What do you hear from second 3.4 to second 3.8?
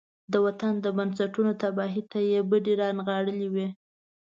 وي.